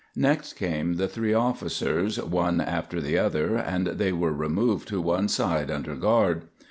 [0.15, 5.27] Next came the three officers, one after the other, and they were removed to one
[5.27, 6.45] side under guard.